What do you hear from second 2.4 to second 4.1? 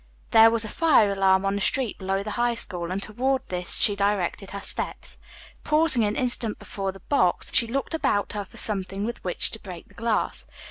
School, and toward this she